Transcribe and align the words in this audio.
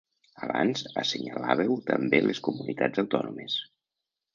Abans 0.47 0.81
assenyalàveu 1.01 1.77
també 1.93 2.25
les 2.31 2.45
comunitats 2.51 3.07
autònomes. 3.07 3.65